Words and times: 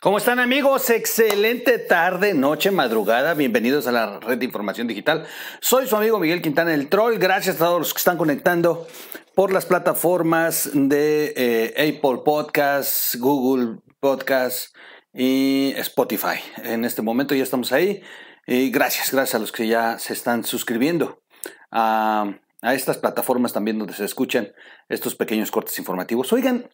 ¿Cómo 0.00 0.18
están 0.18 0.38
amigos? 0.38 0.90
Excelente 0.90 1.78
tarde, 1.78 2.34
noche, 2.34 2.70
madrugada. 2.70 3.34
Bienvenidos 3.34 3.86
a 3.86 3.92
la 3.92 4.20
red 4.20 4.38
de 4.38 4.44
información 4.44 4.86
digital. 4.86 5.26
Soy 5.60 5.86
su 5.86 5.96
amigo 5.96 6.18
Miguel 6.18 6.42
Quintana, 6.42 6.74
el 6.74 6.88
troll. 6.88 7.18
Gracias 7.18 7.56
a 7.56 7.66
todos 7.66 7.78
los 7.78 7.94
que 7.94 7.98
están 7.98 8.18
conectando 8.18 8.86
por 9.34 9.52
las 9.52 9.64
plataformas 9.64 10.70
de 10.74 11.32
eh, 11.36 11.96
Apple 11.96 12.22
Podcasts, 12.24 13.16
Google 13.18 13.78
Podcasts 14.00 14.72
y 15.12 15.72
Spotify. 15.76 16.40
En 16.64 16.84
este 16.84 17.00
momento 17.00 17.34
ya 17.34 17.44
estamos 17.44 17.72
ahí. 17.72 18.02
Y 18.46 18.70
gracias, 18.70 19.12
gracias 19.12 19.36
a 19.36 19.38
los 19.38 19.52
que 19.52 19.68
ya 19.68 19.98
se 19.98 20.12
están 20.12 20.44
suscribiendo 20.44 21.22
a, 21.70 22.38
a 22.60 22.74
estas 22.74 22.98
plataformas 22.98 23.52
también 23.52 23.78
donde 23.78 23.94
se 23.94 24.04
escuchan 24.04 24.52
estos 24.88 25.14
pequeños 25.14 25.50
cortes 25.50 25.78
informativos. 25.78 26.32
Oigan, 26.32 26.68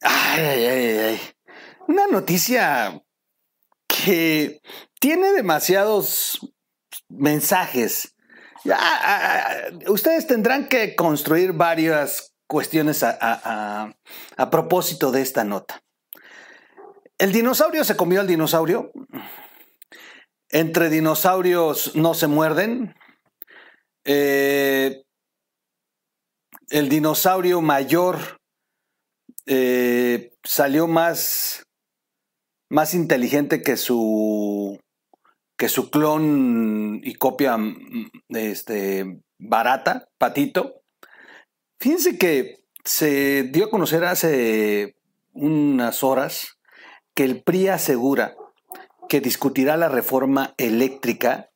Ay, 0.00 0.44
ay, 0.44 0.66
ay, 0.66 0.98
ay. 0.98 1.20
Una 1.88 2.06
noticia 2.06 3.02
que 3.86 4.60
tiene 4.98 5.32
demasiados 5.32 6.38
mensajes. 7.08 8.14
Ya, 8.64 9.70
ustedes 9.88 10.26
tendrán 10.26 10.68
que 10.68 10.94
construir 10.94 11.52
varias 11.52 12.34
cuestiones 12.46 13.02
a, 13.02 13.94
a, 14.36 14.50
propósito 14.50 15.12
de 15.12 15.22
esta 15.22 15.44
nota. 15.44 15.82
¿El 17.18 17.32
dinosaurio 17.32 17.84
se 17.84 17.96
comió 17.96 18.20
al 18.20 18.26
dinosaurio? 18.26 18.92
¿Entre 20.48 20.88
dinosaurios 20.88 21.94
no 21.94 22.14
se 22.14 22.26
muerden? 22.26 22.94
Eh, 24.04 25.04
¿El 26.68 26.88
dinosaurio 26.88 27.60
mayor 27.60 28.39
eh, 29.46 30.32
salió 30.44 30.86
más, 30.86 31.66
más 32.68 32.94
inteligente 32.94 33.62
que 33.62 33.76
su, 33.76 34.78
que 35.56 35.68
su 35.68 35.90
clon 35.90 37.00
y 37.02 37.14
copia 37.14 37.56
mm, 37.56 38.10
este, 38.28 39.20
barata, 39.38 40.08
Patito. 40.18 40.82
Fíjense 41.78 42.18
que 42.18 42.64
se 42.84 43.44
dio 43.44 43.66
a 43.66 43.70
conocer 43.70 44.04
hace 44.04 44.96
unas 45.32 46.02
horas 46.02 46.58
que 47.14 47.24
el 47.24 47.42
PRI 47.42 47.68
asegura 47.68 48.36
que 49.08 49.20
discutirá 49.20 49.76
la 49.76 49.88
reforma 49.88 50.54
eléctrica, 50.56 51.50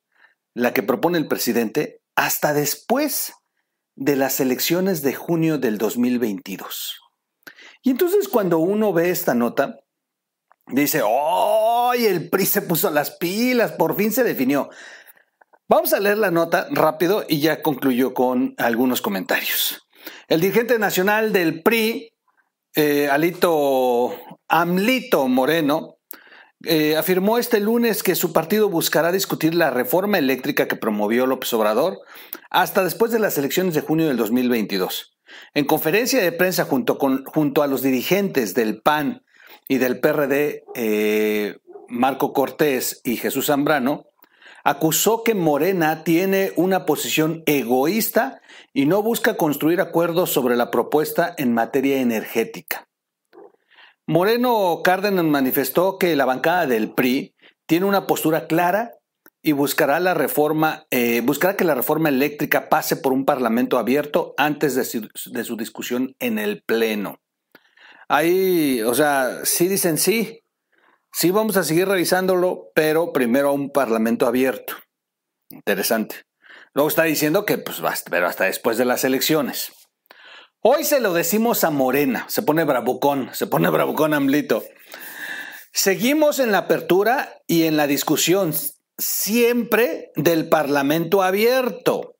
la 0.54 0.72
que 0.72 0.82
propone 0.82 1.18
el 1.18 1.28
presidente, 1.28 2.00
hasta 2.16 2.52
después 2.52 3.32
de 3.94 4.16
las 4.16 4.40
elecciones 4.40 5.02
de 5.02 5.14
junio 5.14 5.58
del 5.58 5.78
2022. 5.78 7.03
Y 7.84 7.90
entonces 7.90 8.28
cuando 8.28 8.58
uno 8.58 8.94
ve 8.94 9.10
esta 9.10 9.34
nota, 9.34 9.78
dice, 10.66 11.02
¡ay! 11.06 12.06
el 12.06 12.30
PRI 12.30 12.46
se 12.46 12.62
puso 12.62 12.90
las 12.90 13.10
pilas, 13.10 13.72
por 13.72 13.94
fin 13.94 14.10
se 14.10 14.24
definió. 14.24 14.70
Vamos 15.68 15.92
a 15.92 16.00
leer 16.00 16.16
la 16.16 16.30
nota 16.30 16.66
rápido 16.70 17.26
y 17.28 17.40
ya 17.40 17.60
concluyó 17.60 18.14
con 18.14 18.54
algunos 18.56 19.02
comentarios. 19.02 19.86
El 20.28 20.40
dirigente 20.40 20.78
nacional 20.78 21.34
del 21.34 21.62
PRI, 21.62 22.14
eh, 22.74 23.08
Alito 23.10 24.14
Amlito 24.48 25.28
Moreno, 25.28 25.98
eh, 26.64 26.96
afirmó 26.96 27.36
este 27.36 27.60
lunes 27.60 28.02
que 28.02 28.14
su 28.14 28.32
partido 28.32 28.70
buscará 28.70 29.12
discutir 29.12 29.54
la 29.54 29.68
reforma 29.68 30.16
eléctrica 30.16 30.66
que 30.68 30.76
promovió 30.76 31.26
López 31.26 31.52
Obrador 31.52 31.98
hasta 32.48 32.82
después 32.82 33.12
de 33.12 33.18
las 33.18 33.36
elecciones 33.36 33.74
de 33.74 33.82
junio 33.82 34.08
del 34.08 34.16
2022. 34.16 35.13
En 35.54 35.64
conferencia 35.64 36.20
de 36.22 36.32
prensa 36.32 36.64
junto, 36.64 36.98
con, 36.98 37.24
junto 37.24 37.62
a 37.62 37.66
los 37.66 37.82
dirigentes 37.82 38.54
del 38.54 38.80
PAN 38.80 39.24
y 39.68 39.78
del 39.78 40.00
PRD, 40.00 40.64
eh, 40.74 41.58
Marco 41.88 42.32
Cortés 42.32 43.00
y 43.04 43.16
Jesús 43.16 43.46
Zambrano, 43.46 44.06
acusó 44.64 45.22
que 45.22 45.34
Morena 45.34 46.04
tiene 46.04 46.52
una 46.56 46.86
posición 46.86 47.42
egoísta 47.46 48.40
y 48.72 48.86
no 48.86 49.02
busca 49.02 49.36
construir 49.36 49.80
acuerdos 49.80 50.30
sobre 50.30 50.56
la 50.56 50.70
propuesta 50.70 51.34
en 51.36 51.52
materia 51.52 52.00
energética. 52.00 52.88
Moreno 54.06 54.80
Cárdenas 54.82 55.24
manifestó 55.24 55.98
que 55.98 56.16
la 56.16 56.24
bancada 56.24 56.66
del 56.66 56.92
PRI 56.92 57.34
tiene 57.66 57.86
una 57.86 58.06
postura 58.06 58.46
clara 58.46 58.92
y 59.46 59.52
buscará 59.52 60.00
la 60.00 60.14
reforma, 60.14 60.86
eh, 60.90 61.20
buscará 61.20 61.54
que 61.54 61.64
la 61.64 61.74
reforma 61.74 62.08
eléctrica 62.08 62.70
pase 62.70 62.96
por 62.96 63.12
un 63.12 63.26
parlamento 63.26 63.78
abierto 63.78 64.34
antes 64.38 64.74
de 64.74 64.84
su, 65.44 65.56
discusión 65.58 66.16
en 66.18 66.38
el 66.38 66.62
pleno. 66.62 67.20
Ahí, 68.08 68.80
o 68.80 68.94
sea, 68.94 69.44
sí 69.44 69.68
dicen 69.68 69.98
sí, 69.98 70.40
sí 71.12 71.30
vamos 71.30 71.58
a 71.58 71.62
seguir 71.62 71.86
revisándolo, 71.86 72.70
pero 72.74 73.12
primero 73.12 73.50
a 73.50 73.52
un 73.52 73.70
parlamento 73.70 74.26
abierto. 74.26 74.76
Interesante. 75.50 76.24
Luego 76.72 76.88
está 76.88 77.02
diciendo 77.02 77.44
que, 77.44 77.58
pues, 77.58 77.82
pero 78.10 78.26
hasta 78.26 78.44
después 78.44 78.78
de 78.78 78.86
las 78.86 79.04
elecciones. 79.04 79.72
Hoy 80.60 80.84
se 80.84 81.00
lo 81.00 81.12
decimos 81.12 81.64
a 81.64 81.70
Morena, 81.70 82.24
se 82.30 82.40
pone 82.40 82.64
bravucón, 82.64 83.28
se 83.34 83.46
pone 83.46 83.68
bravucón 83.68 84.14
Amlito. 84.14 84.64
Seguimos 85.70 86.38
en 86.38 86.50
la 86.50 86.58
apertura 86.58 87.42
y 87.46 87.64
en 87.64 87.76
la 87.76 87.86
discusión 87.86 88.54
siempre 88.98 90.10
del 90.16 90.48
Parlamento 90.48 91.22
abierto. 91.22 92.14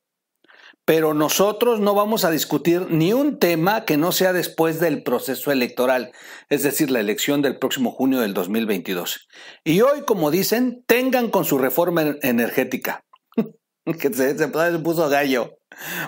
Pero 0.85 1.15
nosotros 1.15 1.79
no 1.79 1.95
vamos 1.95 2.25
a 2.25 2.29
discutir 2.29 2.87
ni 2.91 3.11
un 3.11 3.39
tema 3.39 3.85
que 3.85 3.97
no 3.97 4.11
sea 4.11 4.33
después 4.33 4.79
del 4.79 5.01
proceso 5.01 5.51
electoral, 5.51 6.11
es 6.49 6.61
decir, 6.61 6.91
la 6.91 6.99
elección 6.99 7.41
del 7.41 7.57
próximo 7.57 7.91
junio 7.91 8.19
del 8.19 8.35
2022. 8.35 9.27
Y 9.63 9.81
hoy, 9.81 10.01
como 10.05 10.29
dicen, 10.29 10.83
tengan 10.85 11.31
con 11.31 11.43
su 11.43 11.57
reforma 11.57 12.17
energética. 12.21 13.03
que 13.99 14.13
se, 14.13 14.35
puso 14.79 15.09
gallo. 15.09 15.57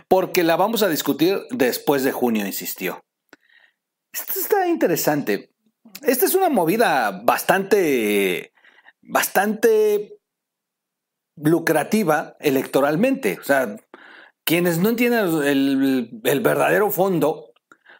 Porque 0.07 0.43
la 0.43 0.55
vamos 0.55 0.83
a 0.83 0.89
discutir 0.89 1.39
después 1.49 2.03
de 2.03 2.11
junio, 2.11 2.45
insistió. 2.45 3.03
Esto 4.13 4.39
está 4.39 4.67
interesante. 4.67 5.51
Esta 6.03 6.25
es 6.25 6.35
una 6.35 6.49
movida 6.49 7.21
bastante, 7.23 8.53
bastante 9.01 10.16
lucrativa 11.37 12.35
electoralmente. 12.39 13.37
O 13.39 13.43
sea, 13.43 13.77
quienes 14.43 14.79
no 14.79 14.89
entienden 14.89 15.43
el, 15.43 16.41
verdadero 16.41 16.89
fondo 16.91 17.51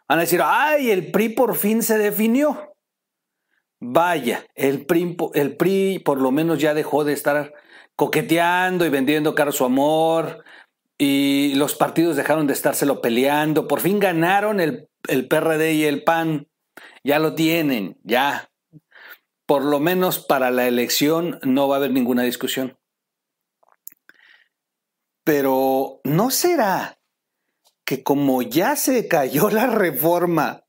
van 0.08 0.18
a 0.18 0.22
decir, 0.22 0.40
ay, 0.42 0.90
el 0.90 1.10
PRI 1.10 1.30
por 1.30 1.56
fin 1.56 1.82
se 1.82 1.98
definió. 1.98 2.74
Vaya, 3.80 4.44
el 4.54 4.86
PRI, 4.86 5.98
por 6.00 6.20
lo 6.20 6.30
menos 6.30 6.58
ya 6.58 6.74
dejó 6.74 7.04
de 7.04 7.12
estar 7.12 7.52
coqueteando 7.94 8.86
y 8.86 8.88
vendiendo 8.88 9.34
caro 9.34 9.52
su 9.52 9.64
amor 9.64 10.44
y 10.96 11.54
los 11.54 11.74
partidos 11.74 12.16
dejaron 12.16 12.46
de 12.46 12.54
estárselo 12.54 13.00
peleando. 13.00 13.68
Por 13.68 13.80
fin 13.80 14.00
ganaron 14.00 14.58
el, 14.58 14.88
el 15.06 15.28
PRD 15.28 15.74
y 15.74 15.84
el 15.84 16.02
PAN. 16.02 16.48
Ya 17.04 17.18
lo 17.18 17.34
tienen, 17.34 17.98
ya. 18.02 18.50
Por 19.46 19.64
lo 19.64 19.80
menos 19.80 20.18
para 20.18 20.50
la 20.50 20.66
elección 20.66 21.38
no 21.42 21.68
va 21.68 21.76
a 21.76 21.78
haber 21.78 21.92
ninguna 21.92 22.22
discusión. 22.22 22.77
Pero 25.28 26.00
¿no 26.04 26.30
será 26.30 26.98
que 27.84 28.02
como 28.02 28.40
ya 28.40 28.76
se 28.76 29.08
cayó 29.08 29.50
la 29.50 29.66
reforma, 29.66 30.64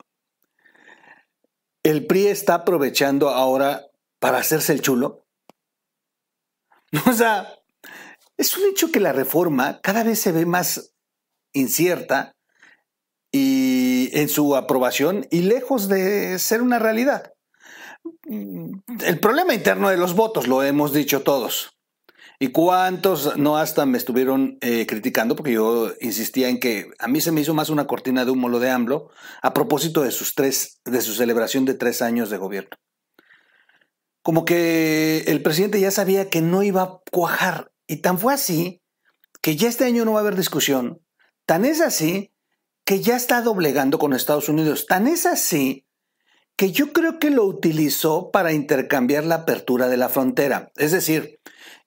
el 1.81 2.06
PRI 2.06 2.27
está 2.27 2.56
aprovechando 2.56 3.29
ahora 3.29 3.85
para 4.19 4.39
hacerse 4.39 4.73
el 4.73 4.81
chulo? 4.81 5.25
O 7.07 7.13
sea, 7.13 7.56
es 8.35 8.57
un 8.57 8.67
hecho 8.69 8.91
que 8.91 9.00
la 9.00 9.13
reforma 9.13 9.79
cada 9.79 10.03
vez 10.03 10.19
se 10.19 10.33
ve 10.33 10.45
más 10.45 10.94
incierta 11.53 12.35
y 13.31 14.09
en 14.11 14.27
su 14.27 14.57
aprobación 14.57 15.25
y 15.31 15.44
lejos 15.44 15.88
de 15.88 16.38
ser 16.38 16.61
una 16.61 16.79
realidad. 16.79 17.33
El 18.25 19.19
problema 19.21 19.53
interno 19.53 19.88
de 19.88 19.95
los 19.95 20.15
votos, 20.15 20.47
lo 20.47 20.63
hemos 20.63 20.91
dicho 20.91 21.23
todos. 21.23 21.78
¿Y 22.41 22.50
cuántos 22.50 23.38
no 23.38 23.57
hasta 23.57 23.86
me 23.86 23.97
estuvieron 23.97 24.57
eh, 24.62 24.86
criticando? 24.88 25.36
Porque 25.36 25.51
yo 25.51 25.91
insistía 26.00 26.47
en 26.47 26.62
que 26.62 26.89
a 26.97 27.09
mí 27.09 27.19
se 27.19 27.33
me 27.33 27.41
hizo 27.41 27.53
más 27.53 27.69
una 27.69 27.86
cortina 27.86 28.24
de 28.24 28.31
humo 28.31 28.47
lo 28.47 28.59
de 28.59 28.69
AMLO 28.69 29.09
a 29.41 29.53
propósito 29.53 30.03
de 30.03 30.12
sus 30.12 30.36
tres, 30.36 30.80
de 30.86 31.01
su 31.01 31.13
celebración 31.13 31.65
de 31.65 31.74
tres 31.74 32.01
años 32.01 32.30
de 32.30 32.38
gobierno. 32.38 32.77
Como 34.21 34.45
que 34.45 35.25
el 35.27 35.41
presidente 35.41 35.81
ya 35.81 35.91
sabía 35.91 36.30
que 36.30 36.39
no 36.39 36.63
iba 36.63 36.81
a 36.83 37.00
cuajar. 37.12 37.74
Y 37.88 37.97
tan 37.97 38.18
fue 38.18 38.33
así 38.33 38.81
que 39.42 39.57
ya 39.57 39.68
este 39.68 39.83
año 39.83 40.06
no 40.06 40.13
va 40.13 40.19
a 40.19 40.21
haber 40.21 40.38
discusión. 40.38 41.01
Tan 41.45 41.65
es 41.65 41.81
así 41.81 42.33
que 42.85 43.01
ya 43.01 43.18
está 43.18 43.42
doblegando 43.42 44.00
con 44.00 44.13
Estados 44.13 44.47
Unidos. 44.47 44.85
Tan 44.88 45.07
es 45.07 45.25
así 45.25 45.88
que 46.56 46.71
yo 46.71 46.92
creo 46.94 47.19
que 47.19 47.30
lo 47.30 47.45
utilizó 47.45 48.31
para 48.31 48.53
intercambiar 48.53 49.25
la 49.25 49.35
apertura 49.35 49.88
de 49.88 49.97
la 49.97 50.09
frontera. 50.09 50.71
Es 50.75 50.92
decir, 50.92 51.38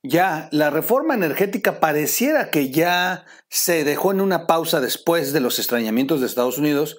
ya 0.02 0.48
la 0.50 0.70
reforma 0.70 1.14
energética 1.14 1.78
pareciera 1.78 2.50
que 2.50 2.70
ya 2.70 3.24
se 3.48 3.84
dejó 3.84 4.10
en 4.10 4.20
una 4.20 4.46
pausa 4.46 4.80
después 4.80 5.32
de 5.32 5.40
los 5.40 5.58
extrañamientos 5.58 6.20
de 6.20 6.26
Estados 6.26 6.58
Unidos, 6.58 6.98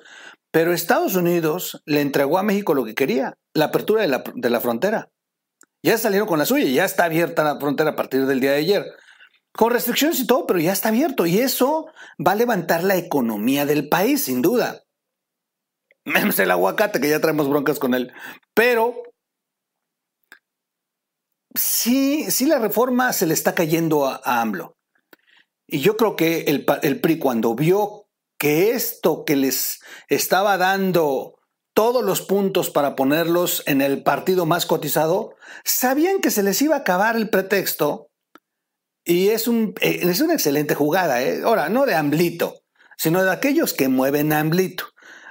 Pero 0.51 0.71
Estados 0.71 1.15
Unidos 1.15 1.81
le 1.85 2.01
entregó 2.01 2.37
a 2.37 2.43
México 2.43 2.75
lo 2.75 2.85
que 2.85 2.93
quería, 2.93 3.33
la 3.55 3.65
apertura 3.65 4.03
de 4.03 4.07
la, 4.07 4.23
de 4.35 4.49
la 4.51 4.59
frontera. 4.59 5.09
Ya 5.81 5.97
salieron 5.97 6.27
con 6.27 6.37
la 6.37 6.45
suya, 6.45 6.67
ya 6.67 6.85
está 6.85 7.05
abierta 7.05 7.43
la 7.43 7.59
frontera 7.59 7.89
a 7.89 7.95
partir 7.95 8.27
del 8.27 8.39
día 8.39 8.51
de 8.51 8.57
ayer. 8.57 8.85
Con 9.51 9.71
restricciones 9.71 10.19
y 10.19 10.27
todo, 10.27 10.45
pero 10.45 10.59
ya 10.59 10.71
está 10.71 10.89
abierto. 10.89 11.25
Y 11.25 11.39
eso 11.39 11.87
va 12.25 12.33
a 12.33 12.35
levantar 12.35 12.83
la 12.83 12.95
economía 12.97 13.65
del 13.65 13.89
país, 13.89 14.25
sin 14.25 14.43
duda. 14.43 14.83
Menos 16.05 16.37
el 16.37 16.51
aguacate, 16.51 17.01
que 17.01 17.09
ya 17.09 17.19
traemos 17.19 17.49
broncas 17.49 17.79
con 17.79 17.95
él. 17.95 18.13
Pero 18.53 19.01
sí, 21.53 22.29
sí 22.29 22.45
la 22.45 22.59
reforma 22.59 23.13
se 23.13 23.25
le 23.25 23.33
está 23.33 23.55
cayendo 23.55 24.07
a, 24.07 24.21
AMLO. 24.23 24.77
Y 25.67 25.79
yo 25.79 25.97
creo 25.97 26.15
que 26.15 26.41
el, 26.41 26.65
el 26.81 26.99
PRI 26.99 27.19
cuando 27.19 27.55
vio 27.55 28.07
que 28.37 28.71
esto 28.71 29.23
que 29.25 29.35
les 29.35 29.79
estaba 30.09 30.57
dando 30.57 31.39
todos 31.73 32.03
los 32.03 32.21
puntos 32.21 32.69
para 32.69 32.95
ponerlos 32.95 33.63
en 33.65 33.81
el 33.81 34.03
partido 34.03 34.45
más 34.45 34.65
cotizado, 34.65 35.35
sabían 35.63 36.19
que 36.19 36.29
se 36.29 36.43
les 36.43 36.61
iba 36.61 36.75
a 36.75 36.79
acabar 36.79 37.15
el 37.15 37.29
pretexto 37.29 38.09
y 39.05 39.29
es, 39.29 39.47
un, 39.47 39.73
eh, 39.81 39.99
es 40.03 40.21
una 40.21 40.33
excelente 40.33 40.75
jugada. 40.75 41.21
¿eh? 41.21 41.41
Ahora, 41.43 41.69
no 41.69 41.85
de 41.85 41.95
Amblito, 41.95 42.61
sino 42.97 43.23
de 43.23 43.31
aquellos 43.31 43.73
que 43.73 43.89
mueven 43.89 44.31
a 44.31 44.39
Amblito. 44.39 44.85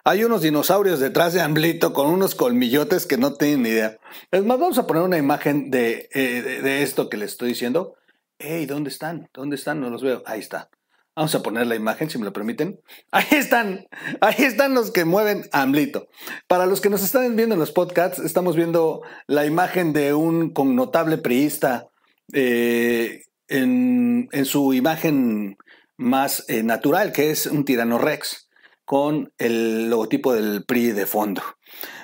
Hay 0.05 0.25
unos 0.25 0.43
dinosaurios 0.43 0.99
detrás 0.99 1.33
de 1.33 1.41
Amblito 1.41 1.93
con 1.93 2.09
unos 2.09 2.35
colmillotes 2.35 3.07
que 3.07 3.19
no 3.19 3.35
tienen 3.35 3.63
ni 3.63 3.69
idea. 3.69 3.99
Es 4.33 4.45
más, 4.45 4.59
vamos 4.59 4.79
a 4.79 4.87
poner 4.89 5.05
una 5.05 5.17
imagen 5.17 5.71
de, 5.71 6.09
eh, 6.13 6.43
de, 6.43 6.83
esto 6.83 7.09
que 7.09 7.17
les 7.17 7.33
estoy 7.33 7.51
diciendo. 7.51 7.95
¡Ey! 8.39 8.67
¿Dónde 8.67 8.91
están? 8.91 9.29
¿Dónde 9.33 9.55
están? 9.55 9.81
No 9.81 9.91
los 9.91 10.03
veo. 10.03 10.25
Ahí 10.27 10.41
está. 10.41 10.71
Vamos 11.15 11.35
a 11.37 11.43
poner 11.43 11.69
la 11.69 11.77
imagen, 11.77 12.11
si 12.11 12.19
me 12.19 12.25
lo 12.25 12.33
permiten. 12.33 12.81
Ahí 13.13 13.27
están, 13.31 13.87
ahí 14.21 14.35
están 14.39 14.75
los 14.75 14.91
que 14.91 15.05
mueven 15.05 15.45
a 15.53 15.63
Amlito. 15.63 16.09
Para 16.49 16.67
los 16.67 16.81
que 16.81 16.91
nos 16.91 17.05
están 17.05 17.37
viendo 17.37 17.55
en 17.55 17.61
los 17.61 17.71
podcasts, 17.71 18.19
estamos 18.19 18.57
viendo 18.57 19.03
la 19.29 19.47
imagen 19.47 19.93
de 19.93 20.15
un 20.15 20.51
connotable 20.51 21.19
priista 21.19 21.87
eh, 22.33 23.23
en, 23.47 24.29
su 24.45 24.75
imagen 24.75 25.59
más 25.97 26.45
eh, 26.49 26.65
natural, 26.65 27.13
que 27.13 27.31
es 27.31 27.47
un 27.47 27.65
tirano 27.65 27.99
rex, 27.99 28.49
con 28.85 29.33
el 29.39 29.91
logotipo 29.91 30.33
del 30.35 30.65
PRI 30.65 30.93
de 30.93 31.07
fondo. 31.07 31.43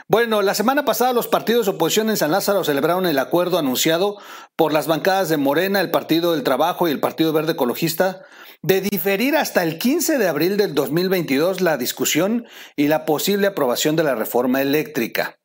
Bueno, 0.07 0.41
la 0.41 0.55
semana 0.55 0.85
pasada 0.85 1.13
los 1.13 1.29
partidos 1.29 1.67
de 1.67 1.73
oposición 1.73 2.09
en 2.09 2.17
San 2.17 2.31
Lázaro 2.31 2.65
celebraron 2.65 3.07
el 3.07 3.19
acuerdo 3.19 3.59
anunciado 3.59 4.17
por 4.57 4.73
las 4.73 4.87
bancadas 4.87 5.29
de 5.29 5.37
Morena, 5.37 5.81
el 5.81 5.91
Partido 5.91 6.33
del 6.33 6.45
Trabajo 6.45 6.89
y 6.89 6.91
el 6.91 7.01
Partido 7.01 7.33
Verde 7.33 7.53
Ecologista 7.53 8.23
de 8.63 8.81
diferir 8.81 9.37
hasta 9.37 9.63
el 9.63 9.79
15 9.79 10.19
de 10.19 10.29
abril 10.29 10.57
del 10.57 10.75
2022 10.75 11.61
la 11.61 11.77
discusión 11.77 12.47
y 12.77 12.89
la 12.89 13.05
posible 13.05 13.47
aprobación 13.47 13.97
de 13.97 14.05
la 14.05 14.15
reforma 14.15 14.61
eléctrica. 14.61 15.39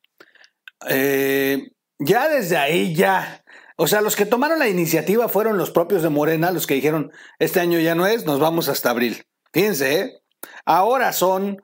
Eh, 0.88 1.70
ya 1.98 2.28
desde 2.28 2.56
ahí, 2.56 2.94
ya. 2.94 3.44
O 3.76 3.86
sea, 3.86 4.00
los 4.00 4.16
que 4.16 4.26
tomaron 4.26 4.58
la 4.58 4.68
iniciativa 4.68 5.28
fueron 5.28 5.58
los 5.58 5.70
propios 5.70 6.02
de 6.02 6.08
Morena, 6.08 6.50
los 6.50 6.66
que 6.66 6.74
dijeron, 6.74 7.12
este 7.38 7.60
año 7.60 7.78
ya 7.80 7.94
no 7.94 8.06
es, 8.06 8.24
nos 8.24 8.40
vamos 8.40 8.68
hasta 8.68 8.90
abril. 8.90 9.24
Fíjense, 9.52 10.00
¿eh? 10.00 10.23
Ahora 10.64 11.12
son 11.12 11.62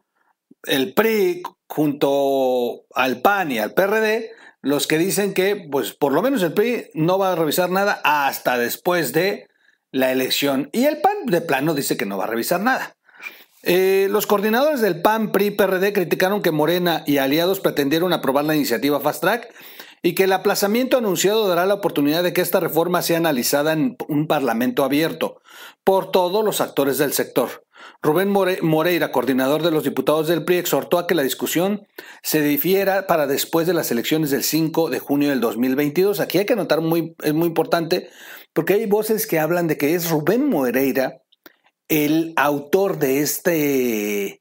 el 0.65 0.94
PRI 0.94 1.43
junto 1.69 2.85
al 2.94 3.21
PAN 3.21 3.53
y 3.53 3.59
al 3.59 3.75
PRD 3.75 4.31
los 4.62 4.87
que 4.87 4.99
dicen 4.99 5.32
que, 5.32 5.56
pues 5.71 5.94
por 5.94 6.12
lo 6.12 6.23
menos 6.23 6.43
el 6.43 6.53
PRI 6.53 6.91
no 6.94 7.19
va 7.19 7.32
a 7.32 7.37
revisar 7.37 7.71
nada 7.71 8.00
hasta 8.05 8.59
después 8.59 9.12
de 9.12 9.47
la 9.91 10.12
elección. 10.12 10.69
Y 10.73 10.85
el 10.85 11.00
PAN 11.00 11.27
de 11.27 11.41
plano 11.41 11.75
dice 11.75 11.97
que 11.97 12.06
no 12.06 12.19
va 12.19 12.25
a 12.25 12.29
revisar 12.29 12.61
nada. 12.61 12.97
Eh, 13.62 14.09
los 14.11 14.27
coordinadores 14.27 14.81
del 14.81 15.03
PAN, 15.03 15.32
PRI, 15.32 15.50
PRD 15.50 15.93
criticaron 15.93 16.43
que 16.43 16.50
Morena 16.50 17.05
y 17.06 17.19
aliados 17.19 17.61
pretendieron 17.61 18.12
aprobar 18.12 18.44
la 18.44 18.56
iniciativa 18.56 19.00
Fast 19.00 19.21
Track 19.21 19.53
y 20.03 20.15
que 20.15 20.25
el 20.25 20.32
aplazamiento 20.32 20.97
anunciado 20.97 21.47
dará 21.47 21.67
la 21.67 21.75
oportunidad 21.75 22.23
de 22.23 22.32
que 22.32 22.41
esta 22.41 22.61
reforma 22.61 23.03
sea 23.03 23.19
analizada 23.19 23.73
en 23.73 23.97
un 24.09 24.27
parlamento 24.27 24.82
abierto 24.85 25.43
por 25.85 26.11
todos 26.11 26.43
los 26.43 26.62
actores 26.62 26.97
del 26.97 27.12
sector. 27.12 27.67
Rubén 28.03 28.31
Moreira, 28.31 29.13
coordinador 29.13 29.63
de 29.63 29.71
los 29.71 29.85
diputados 29.85 30.29
del 30.29 30.45
PRI, 30.45 30.59
exhortó 30.59 30.99
a 30.99 31.07
que 31.07 31.15
la 31.15 31.23
discusión 31.23 31.87
se 32.23 32.41
difiera 32.41 33.07
para 33.07 33.27
después 33.27 33.67
de 33.67 33.75
las 33.75 33.91
elecciones 33.91 34.31
del 34.31 34.43
5 34.43 34.91
de 34.91 34.99
junio 34.99 35.31
del 35.31 35.41
2022. 35.41 36.21
Aquí 36.21 36.39
hay 36.39 36.47
que 36.47 36.57
notar, 36.57 36.81
muy, 36.81 37.15
es 37.23 37.35
muy 37.35 37.49
importante, 37.49 38.09
porque 38.53 38.75
hay 38.75 38.87
voces 38.87 39.27
que 39.27 39.39
hablan 39.39 39.67
de 39.67 39.77
que 39.77 39.95
es 39.95 40.11
Rubén 40.11 40.49
Moreira 40.49 41.23
el 41.91 42.33
autor 42.37 42.99
de 42.99 43.21
este, 43.21 44.41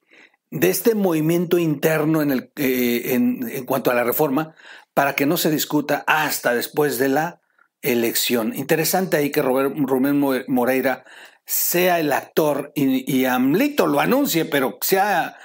de 0.51 0.69
este 0.69 0.95
movimiento 0.95 1.57
interno 1.57 2.21
en, 2.21 2.31
el, 2.31 2.51
eh, 2.55 3.13
en, 3.13 3.65
cuanto 3.65 3.91
a 3.91 3.95
la 3.95 4.03
reforma 4.03 4.55
para 4.93 5.15
que 5.15 5.25
no 5.25 5.35
se 5.35 5.49
discuta 5.49 6.03
hasta 6.07 6.53
después 6.53 6.99
de 6.99 7.09
la 7.09 7.41
elección. 7.81 8.55
Interesante 8.55 9.17
ahí 9.17 9.31
que 9.31 9.41
Rubén 9.41 10.45
Moreira 10.47 11.05
sea 11.49 11.99
el 11.99 12.13
actor 12.13 12.71
y, 12.75 13.11
y 13.11 13.25
Amlito 13.25 13.87
lo 13.87 13.99
anuncie, 13.99 14.45
pero 14.45 14.77
sea 14.81 15.35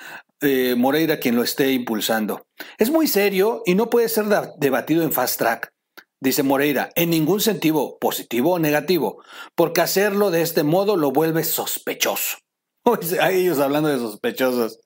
eh, 0.42 0.74
Moreira 0.76 1.18
quien 1.18 1.34
lo 1.34 1.42
esté 1.42 1.72
impulsando. 1.72 2.46
Es 2.76 2.90
muy 2.90 3.06
serio 3.06 3.62
y 3.64 3.74
no 3.74 3.88
puede 3.88 4.10
ser 4.10 4.26
debatido 4.58 5.02
en 5.02 5.12
fast 5.12 5.38
track. 5.38 5.72
Dice 6.20 6.42
Moreira, 6.42 6.90
en 6.94 7.08
ningún 7.08 7.40
sentido, 7.40 7.96
positivo 7.98 8.52
o 8.52 8.58
negativo, 8.58 9.22
porque 9.54 9.80
hacerlo 9.80 10.30
de 10.30 10.42
este 10.42 10.62
modo 10.62 10.96
lo 10.96 11.10
vuelve 11.10 11.42
sospechoso. 11.42 12.36
Hay 13.22 13.40
ellos 13.40 13.58
hablando 13.58 13.88
de 13.88 13.98
sospechosos. 13.98 14.80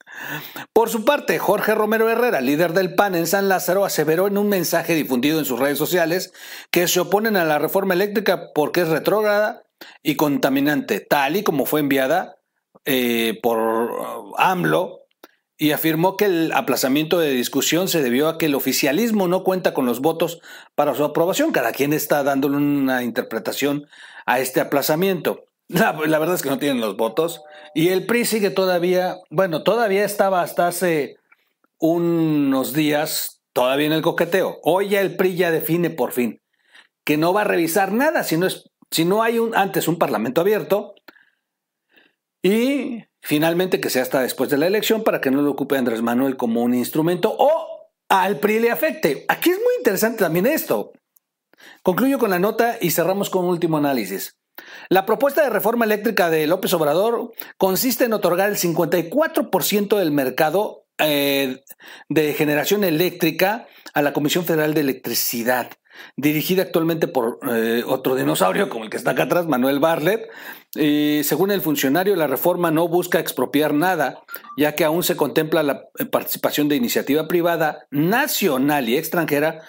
Por 0.73 0.89
su 0.89 1.05
parte, 1.05 1.41
Jorge 1.41 1.75
Romero 1.75 2.09
Herrera, 2.09 2.41
líder 2.41 2.75
del 2.75 2.95
PAN 2.95 3.17
en 3.17 3.27
San 3.27 3.49
Lázaro, 3.49 3.85
aseveró 3.85 4.29
en 4.29 4.39
un 4.39 4.49
mensaje 4.49 4.95
difundido 4.95 5.41
en 5.41 5.45
sus 5.45 5.59
redes 5.59 5.79
sociales 5.79 6.33
que 6.71 6.87
se 6.87 7.01
oponen 7.01 7.37
a 7.37 7.45
la 7.45 7.59
reforma 7.59 7.95
eléctrica 7.95 8.53
porque 8.55 8.83
es 8.83 8.89
retrógrada 8.89 9.65
y 10.03 10.17
contaminante, 10.17 11.01
tal 11.01 11.37
y 11.37 11.43
como 11.43 11.67
fue 11.67 11.81
enviada 11.81 12.37
eh, 12.85 13.39
por 13.43 14.35
AMLO 14.37 15.01
y 15.59 15.73
afirmó 15.73 16.17
que 16.17 16.27
el 16.27 16.53
aplazamiento 16.53 17.19
de 17.19 17.31
discusión 17.31 17.89
se 17.89 18.01
debió 18.01 18.29
a 18.29 18.39
que 18.39 18.47
el 18.47 18.55
oficialismo 18.55 19.27
no 19.27 19.43
cuenta 19.43 19.75
con 19.75 19.87
los 19.87 20.01
votos 20.01 20.41
para 20.77 20.95
su 20.95 21.03
aprobación. 21.03 21.51
Cada 21.51 21.73
quien 21.73 21.93
está 21.93 22.23
dándole 22.23 22.57
una 22.57 23.03
interpretación 23.03 23.89
a 24.25 24.39
este 24.39 24.61
aplazamiento. 24.61 25.47
La, 25.67 25.93
verdad 25.93 26.35
es 26.35 26.43
que 26.43 26.49
no 26.49 26.59
tienen 26.59 26.81
los 26.81 26.97
votos. 26.97 27.43
Y 27.75 27.89
el 27.89 28.07
PRI 28.07 28.25
sigue 28.25 28.51
todavía, 28.51 29.17
bueno, 29.31 29.65
todavía 29.65 30.05
estaba 30.05 30.43
hasta 30.43 30.69
hace 30.69 31.17
unos 31.79 32.73
días 32.73 33.43
todavía 33.53 33.87
en 33.87 33.93
el 33.93 34.03
coqueteo. 34.03 34.61
Hoy 34.63 34.91
ya 34.91 35.01
el 35.01 35.17
PRI 35.17 35.35
ya 35.35 35.51
define 35.51 35.91
por 35.91 36.13
fin 36.13 36.41
que 37.09 37.17
no 37.17 37.33
va 37.33 37.41
a 37.41 37.45
revisar 37.45 37.91
nada 37.91 38.23
si 38.23 38.37
no, 38.37 38.47
es, 38.47 38.68
si 38.91 39.05
no 39.05 39.23
hay 39.23 39.39
un, 39.39 39.57
antes 39.57 39.89
un 39.89 39.99
parlamento 39.99 40.41
abierto. 40.41 40.95
Y 42.43 43.09
Finalmente, 43.21 43.81
que 43.81 43.91
sea 43.91 44.03
hasta 44.03 44.23
después 44.23 44.49
de 44.49 44.59
la 44.59 44.67
elección 44.67 45.03
para 45.03 45.21
que 45.21 45.31
no 45.31 45.43
lo 45.43 45.51
ocupe 45.51 45.77
Andrés 45.77 46.03
Manuel 46.03 46.37
como 46.37 46.63
un 46.63 46.75
instrumento 46.75 47.35
o 47.37 47.91
al 48.09 48.39
PRI 48.39 48.61
le 48.61 48.71
afecte. 48.71 49.25
Aquí 49.29 49.51
es 49.51 49.57
muy 49.57 49.75
interesante 49.79 50.21
también 50.21 50.47
esto. 50.47 50.93
Concluyo 51.83 52.19
con 52.19 52.31
la 52.31 52.39
nota 52.39 52.79
y 52.81 52.91
cerramos 52.91 53.29
con 53.29 53.45
un 53.45 53.51
último 53.51 53.77
análisis. 53.77 54.39
La 54.89 55.05
propuesta 55.05 55.43
de 55.43 55.51
reforma 55.51 55.85
eléctrica 55.85 56.31
de 56.31 56.47
López 56.47 56.73
Obrador 56.73 57.33
consiste 57.57 58.05
en 58.05 58.13
otorgar 58.13 58.49
el 58.49 58.57
54% 58.57 59.99
del 59.99 60.11
mercado 60.11 60.87
eh, 60.99 61.63
de 62.09 62.33
generación 62.33 62.83
eléctrica 62.83 63.69
a 63.95 64.03
la 64.03 64.13
Comisión 64.13 64.45
Federal 64.45 64.75
de 64.75 64.81
Electricidad, 64.81 65.71
dirigida 66.17 66.63
actualmente 66.63 67.09
por 67.09 67.39
eh, 67.51 67.83
otro 67.87 68.15
dinosaurio 68.15 68.69
como 68.69 68.85
el 68.85 68.91
que 68.91 68.97
está 68.97 69.13
acá 69.13 69.25
atrás, 69.25 69.47
Manuel 69.47 69.81
Barlet. 69.81 70.29
Y 70.75 71.23
según 71.25 71.51
el 71.51 71.61
funcionario, 71.61 72.15
la 72.17 72.27
reforma 72.27 72.71
no 72.71 72.89
busca 72.89 73.21
expropiar 73.21 73.73
nada, 73.73 74.23
ya 74.57 74.75
que 74.75 74.85
aún 74.85 75.03
se 75.03 75.17
contempla 75.17 75.63
la 75.63 75.85
eh, 75.99 76.05
participación 76.05 76.69
de 76.69 76.77
iniciativa 76.77 77.27
privada 77.29 77.87
nacional 77.91 78.89
y 78.89 78.97
extranjera 78.97 79.63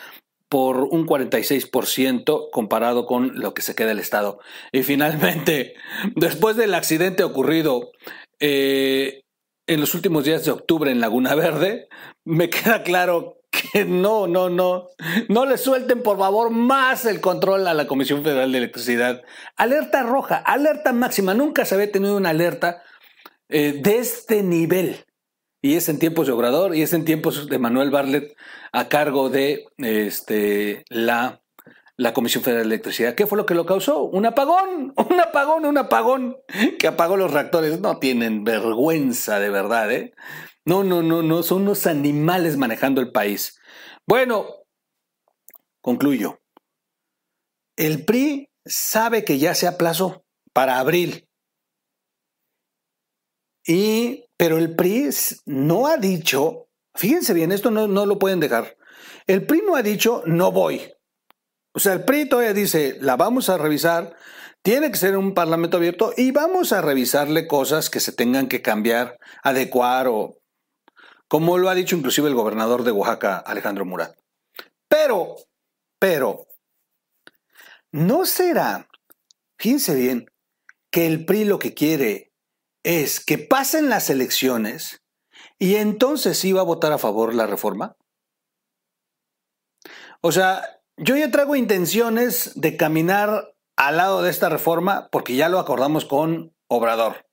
por 0.50 0.84
un 0.84 1.06
46% 1.06 2.50
comparado 2.52 3.06
con 3.06 3.40
lo 3.40 3.54
que 3.54 3.62
se 3.62 3.76
queda 3.76 3.92
el 3.92 4.00
Estado. 4.00 4.40
Y 4.72 4.84
finalmente, 4.84 5.76
después 6.16 6.58
del 6.58 6.74
accidente 6.74 7.24
ocurrido 7.24 7.92
eh, 8.40 9.24
en 9.68 9.80
los 9.80 9.94
últimos 9.94 10.26
días 10.26 10.44
de 10.44 10.52
octubre 10.52 10.92
en 10.92 11.00
Laguna 11.00 11.36
Verde, 11.36 11.88
me 12.26 12.50
queda 12.50 12.84
claro 12.84 13.39
que 13.60 13.86
no, 13.86 14.28
no, 14.28 14.50
no, 14.50 14.88
no 15.28 15.46
le 15.46 15.58
suelten 15.58 16.02
por 16.02 16.18
favor 16.18 16.50
más 16.50 17.06
el 17.06 17.22
control 17.22 17.68
a 17.68 17.74
la 17.74 17.88
Comisión 17.88 18.24
Federal 18.24 18.52
de 18.52 18.58
Electricidad. 18.60 19.22
Alerta 19.56 20.04
roja, 20.04 20.38
alerta 20.38 20.94
máxima. 20.94 21.34
Nunca 21.34 21.66
se 21.66 21.76
había 21.76 21.92
tenido 21.92 22.16
una 22.16 22.30
alerta 22.30 22.84
eh, 23.50 23.74
de 23.82 23.98
este 23.98 24.44
nivel. 24.44 25.06
Y 25.62 25.76
es 25.76 25.90
en 25.90 26.00
tiempos 26.00 26.28
de 26.28 26.34
Obrador 26.34 26.76
y 26.76 26.84
es 26.84 26.94
en 26.94 27.04
tiempos 27.04 27.50
de 27.50 27.60
Manuel 27.60 27.92
Barlet 27.92 28.36
a 28.72 28.88
cargo 28.88 29.30
de 29.30 29.66
este, 29.78 30.86
la, 30.90 31.42
la 31.98 32.14
Comisión 32.14 32.44
Federal 32.44 32.64
de 32.64 32.76
Electricidad. 32.76 33.14
¿Qué 33.16 33.28
fue 33.28 33.38
lo 33.38 33.46
que 33.46 33.56
lo 33.56 33.66
causó? 33.66 34.04
Un 34.04 34.26
apagón, 34.26 34.94
un 34.96 35.20
apagón, 35.20 35.66
un 35.66 35.78
apagón 35.78 36.38
que 36.80 36.88
apagó 36.88 37.18
los 37.18 37.34
reactores. 37.34 37.82
No 37.82 37.98
tienen 37.98 38.46
vergüenza 38.46 39.40
de 39.40 39.50
verdad, 39.50 39.92
¿eh? 39.92 40.14
No, 40.66 40.84
no, 40.84 41.02
no, 41.02 41.24
no, 41.24 41.44
son 41.44 41.64
unos 41.64 41.88
animales 41.88 42.58
manejando 42.58 43.02
el 43.02 43.12
país. 43.12 43.60
Bueno, 44.06 44.48
concluyo. 45.82 46.42
El 47.76 48.06
PRI 48.06 48.50
sabe 48.66 49.24
que 49.24 49.40
ya 49.40 49.56
se 49.56 49.68
aplazó 49.68 50.26
para 50.54 50.80
abril. 50.80 51.28
Y, 53.66 54.26
pero 54.38 54.58
el 54.58 54.76
PRI 54.76 55.10
no 55.46 55.88
ha 55.88 55.98
dicho, 55.98 56.68
fíjense 56.96 57.34
bien, 57.34 57.52
esto 57.52 57.72
no, 57.72 57.88
no 57.88 58.06
lo 58.06 58.20
pueden 58.20 58.40
dejar. 58.40 58.78
El 59.28 59.46
PRI 59.46 59.62
no 59.66 59.76
ha 59.76 59.84
dicho 59.84 60.24
no 60.26 60.52
voy. 60.52 60.92
O 61.74 61.80
sea, 61.80 61.94
el 61.94 62.04
PRI 62.04 62.28
todavía 62.28 62.54
dice, 62.54 62.98
la 63.00 63.16
vamos 63.16 63.50
a 63.50 63.58
revisar, 63.58 64.16
tiene 64.62 64.92
que 64.92 64.98
ser 64.98 65.16
un 65.16 65.34
parlamento 65.34 65.78
abierto 65.78 66.14
y 66.18 66.32
vamos 66.32 66.74
a 66.74 66.82
revisarle 66.82 67.48
cosas 67.48 67.90
que 67.90 68.00
se 68.00 68.12
tengan 68.12 68.48
que 68.48 68.62
cambiar, 68.62 69.18
adecuar 69.44 70.08
o 70.08 70.39
como 71.30 71.58
lo 71.58 71.70
ha 71.70 71.76
dicho 71.76 71.96
inclusive 71.96 72.28
el 72.28 72.36
gobernador 72.36 72.84
de 72.84 72.92
Oaxaca, 72.92 73.38
Alejandro 73.38 73.86
Murat. 73.86 74.18
Pero, 74.90 75.36
pero, 76.00 76.48
¿no 77.92 78.26
será, 78.26 78.90
fíjense 79.58 79.96
bien, 79.96 80.26
que 80.92 81.06
el 81.06 81.26
PRI 81.26 81.46
lo 81.46 81.60
que 81.60 81.76
quiere 81.76 82.34
es 82.84 83.24
que 83.24 83.38
pasen 83.38 83.90
las 83.90 84.10
elecciones 84.10 85.04
y 85.60 85.76
entonces 85.76 86.44
iba 86.44 86.62
a 86.62 86.66
votar 86.66 86.92
a 86.92 86.98
favor 86.98 87.36
la 87.36 87.46
reforma? 87.46 87.96
O 90.22 90.32
sea, 90.32 90.82
yo 90.98 91.16
ya 91.16 91.30
traigo 91.30 91.56
intenciones 91.56 92.60
de 92.60 92.76
caminar 92.76 93.56
al 93.78 93.98
lado 93.98 94.24
de 94.24 94.32
esta 94.32 94.50
reforma 94.50 95.10
porque 95.12 95.36
ya 95.36 95.48
lo 95.48 95.60
acordamos 95.60 96.06
con 96.06 96.56
Obrador. 96.68 97.29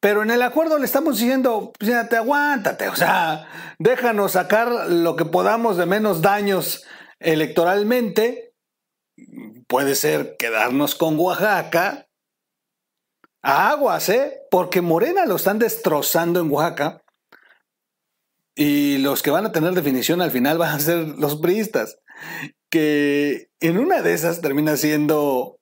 Pero 0.00 0.22
en 0.22 0.30
el 0.30 0.40
acuerdo 0.40 0.78
le 0.78 0.86
estamos 0.86 1.18
diciendo, 1.18 1.72
pues 1.78 1.92
aguántate, 1.92 2.88
o 2.88 2.96
sea, 2.96 3.46
déjanos 3.78 4.32
sacar 4.32 4.88
lo 4.88 5.14
que 5.14 5.26
podamos 5.26 5.76
de 5.76 5.84
menos 5.84 6.22
daños 6.22 6.86
electoralmente. 7.18 8.54
Puede 9.68 9.94
ser 9.94 10.36
quedarnos 10.38 10.94
con 10.94 11.18
Oaxaca. 11.18 12.06
aguas, 13.42 14.08
¿eh? 14.08 14.40
Porque 14.50 14.80
Morena 14.80 15.26
lo 15.26 15.36
están 15.36 15.58
destrozando 15.58 16.40
en 16.40 16.50
Oaxaca. 16.50 17.02
Y 18.54 18.98
los 18.98 19.22
que 19.22 19.30
van 19.30 19.46
a 19.46 19.52
tener 19.52 19.74
definición 19.74 20.22
al 20.22 20.30
final 20.30 20.56
van 20.56 20.74
a 20.74 20.80
ser 20.80 21.18
los 21.18 21.36
priistas. 21.36 21.98
Que 22.70 23.50
en 23.60 23.78
una 23.78 24.00
de 24.00 24.14
esas 24.14 24.40
termina 24.40 24.76
siendo 24.76 25.58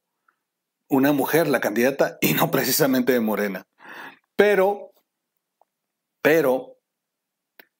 una 0.88 1.12
mujer 1.12 1.49
la 1.49 1.61
candidata 1.61 2.18
y 2.21 2.35
no 2.35 2.50
precisamente 2.52 3.12
de 3.12 3.21
Morena. 3.21 3.66
Pero, 4.38 4.92
pero, 6.23 6.78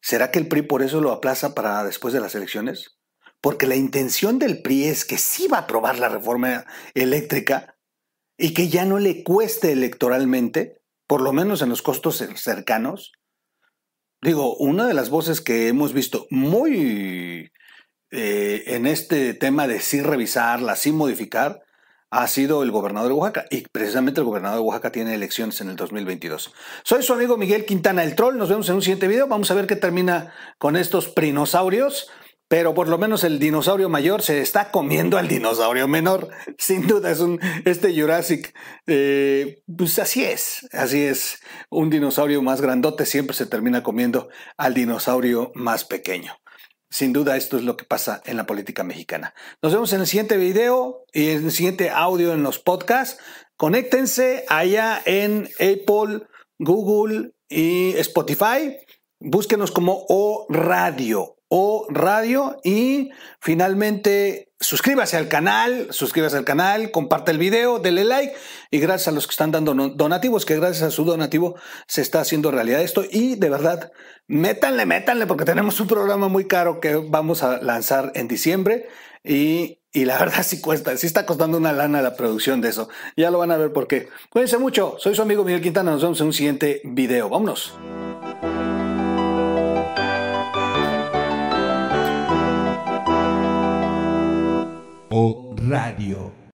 ¿será 0.03 0.33
que 0.33 0.41
el 0.41 0.49
PRI 0.49 0.63
por 0.63 0.83
eso 0.83 1.01
lo 1.01 1.13
aplaza 1.13 1.55
para 1.55 1.85
después 1.85 2.13
de 2.13 2.19
las 2.19 2.35
elecciones? 2.35 2.99
Porque 3.41 3.69
la 3.69 3.77
intención 3.77 4.41
del 4.41 4.61
PRI 4.61 4.87
es 4.87 5.05
que 5.05 5.19
sí 5.19 5.47
va 5.47 5.59
a 5.59 5.61
aprobar 5.61 6.01
la 6.01 6.09
reforma 6.09 6.67
eléctrica 6.95 7.77
y 8.37 8.55
que 8.55 8.69
ya 8.69 8.85
no 8.85 8.99
le 8.99 9.23
cueste 9.23 9.71
electoralmente, 9.71 10.83
por 11.07 11.21
lo 11.21 11.33
menos 11.33 11.63
en 11.63 11.69
los 11.69 11.81
costos 11.81 12.25
cercanos. 12.35 13.13
Digo, 14.21 14.57
una 14.57 14.89
de 14.89 14.95
las 14.95 15.11
voces 15.11 15.41
que 15.41 15.69
hemos 15.69 15.93
visto 15.93 16.27
muy 16.31 17.53
eh, 18.11 18.65
en 18.67 18.87
este 18.87 19.33
tema 19.33 19.69
de 19.69 19.79
sí 19.79 20.03
revisarla, 20.03 20.75
sí 20.75 20.91
modificar, 20.91 21.63
ha 22.11 22.27
sido 22.27 22.63
el 22.63 22.71
gobernador 22.71 23.09
de 23.09 23.15
Oaxaca 23.15 23.47
y 23.51 23.63
precisamente 23.69 24.21
el 24.21 24.27
gobernador 24.27 24.59
de 24.59 24.65
Oaxaca 24.65 24.93
tiene 24.93 25.15
elecciones 25.15 25.61
en 25.61 25.69
el 25.69 25.77
2022. 25.77 26.55
Soy 26.83 27.03
su 27.03 27.13
amigo 27.13 27.37
Miguel 27.37 27.67
Quintana 27.67 28.03
el 28.03 28.15
Troll, 28.15 28.39
nos 28.39 28.49
vemos 28.49 28.69
en 28.69 28.77
un 28.77 28.83
siguiente 28.83 29.09
video, 29.09 29.29
vamos 29.29 29.51
a 29.51 29.55
ver 29.55 29.67
qué 29.67 29.77
termina 29.77 30.33
con 30.59 30.77
estos 30.77 31.09
prinosaurios, 31.09 32.11
pero 32.49 32.73
por 32.73 32.89
lo 32.89 32.97
menos 32.97 33.25
el 33.25 33.39
dinosaurio 33.39 33.91
mayor 33.91 34.23
se 34.23 34.41
está 34.41 34.71
comiendo 34.71 35.19
al 35.19 35.29
dinosaurio 35.29 35.87
menor, 35.87 36.31
sin 36.59 36.87
duda 36.87 37.11
es 37.11 37.21
un, 37.21 37.41
este 37.67 37.99
Jurassic, 37.99 38.55
eh, 38.87 39.63
pues 39.77 39.99
así 39.99 40.25
es, 40.25 40.67
así 40.73 41.03
es, 41.03 41.41
un 41.69 41.91
dinosaurio 41.91 42.41
más 42.41 42.63
grandote 42.63 43.05
siempre 43.05 43.37
se 43.37 43.45
termina 43.45 43.83
comiendo 43.83 44.31
al 44.57 44.73
dinosaurio 44.73 45.53
más 45.55 45.85
pequeño. 45.85 46.33
Sin 46.91 47.13
duda 47.13 47.37
esto 47.37 47.57
es 47.57 47.65
lo 47.65 47.77
que 47.77 47.85
pasa 47.85 48.23
en 48.25 48.37
la 48.37 48.47
política 48.47 48.83
mexicana. 48.83 49.35
Nos 49.63 49.73
vemos 49.73 49.93
en 49.93 50.01
el 50.01 50.07
siguiente 50.07 50.37
video 50.37 51.05
y 51.13 51.31
en 51.31 51.45
el 51.45 51.53
siguiente 51.53 51.91
audio 51.91 52.33
en 52.33 52.43
los 52.43 52.59
podcasts. 52.59 53.21
Conéctense 53.57 54.45
allá 54.49 55.03
en 55.05 55.49
Apple, 55.57 56.27
Google 56.59 57.33
y 57.49 57.95
Spotify. 57.97 58.77
Búsquenos 59.21 59.71
como 59.71 60.07
O 60.09 60.47
Radio, 60.49 61.38
O 61.49 61.87
Radio 61.89 62.61
y 62.63 63.11
finalmente 63.41 64.49
suscríbase 64.61 65.17
al 65.17 65.29
canal, 65.29 65.89
suscríbase 65.91 66.37
al 66.37 66.45
canal, 66.45 66.91
comparte 66.91 67.31
el 67.31 67.39
video, 67.39 67.79
dele 67.79 68.05
like 68.05 68.35
y 68.71 68.79
gracias 68.81 69.09
a 69.09 69.13
los 69.13 69.27
que 69.27 69.31
están 69.31 69.53
dando 69.53 69.75
donativos, 69.91 70.45
que 70.45 70.57
gracias 70.57 70.83
a 70.83 70.91
su 70.91 71.05
donativo 71.05 71.55
se 71.87 72.03
está 72.03 72.21
haciendo 72.21 72.51
realidad 72.51 72.83
esto 72.83 73.05
y 73.09 73.37
de 73.37 73.51
verdad, 73.51 73.93
métanle, 74.27 74.85
métanle 74.85 75.27
porque 75.27 75.45
tenemos 75.45 75.79
un 75.81 75.87
programa 75.87 76.29
muy 76.29 76.47
caro 76.47 76.81
que 76.81 76.97
vamos 76.97 77.43
a 77.43 77.63
lanzar 77.63 78.13
en 78.15 78.27
diciembre 78.27 78.89
y, 79.23 79.79
y 79.93 80.05
la 80.05 80.19
verdad 80.21 80.43
sí 80.43 80.61
cuesta, 80.61 80.97
sí 80.97 81.07
está 81.07 81.25
costando 81.25 81.57
una 81.57 81.73
lana 81.73 82.03
la 82.03 82.17
producción 82.17 82.61
de 82.61 82.71
eso. 82.71 82.89
Ya 83.17 83.31
lo 83.31 83.39
van 83.39 83.53
a 83.53 83.57
ver 83.57 83.73
por 83.73 83.87
qué. 83.87 84.09
Cuídense 84.31 84.59
mucho, 84.59 84.97
soy 84.99 85.15
su 85.15 85.23
amigo 85.23 85.45
Miguel 85.45 85.63
Quintana, 85.63 85.93
nos 85.93 86.03
vemos 86.03 86.21
en 86.21 86.27
un 86.27 86.33
siguiente 86.33 86.81
video. 86.85 87.29
Vámonos. 87.29 87.75
Radio. 95.69 96.48